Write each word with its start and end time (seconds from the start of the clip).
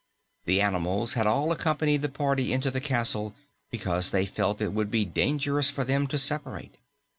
The 0.45 0.61
animals 0.61 1.13
had 1.13 1.27
all 1.27 1.51
accompanied 1.51 2.01
the 2.01 2.09
party 2.09 2.53
into 2.53 2.71
the 2.71 2.81
castle 2.81 3.35
because 3.69 4.09
they 4.09 4.25
felt 4.25 4.59
it 4.59 4.73
would 4.73 4.89
be 4.89 5.05
dangerous 5.05 5.69
for 5.69 5.83
them 5.83 6.07
to 6.07 6.17
separate. 6.17 6.79